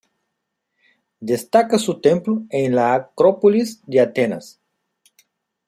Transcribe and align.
Destaca 1.19 1.77
su 1.77 2.01
templo 2.01 2.41
en 2.49 2.73
la 2.73 2.95
Acrópolis 2.95 3.83
de 3.85 3.99
Atenas. 3.99 4.59